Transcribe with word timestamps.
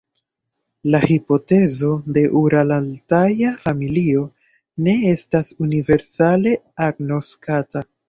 La 0.95 1.01
hipotezo 1.11 1.91
de 2.15 2.23
ural-altaja 2.41 3.53
familio 3.67 4.27
ne 4.89 4.99
estas 5.15 5.55
universale 5.71 6.61
agnoskata. 6.91 7.91